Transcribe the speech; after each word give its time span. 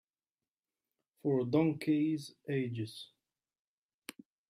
For 1.21 1.45
donkeys' 1.45 2.33
ages. 2.49 3.11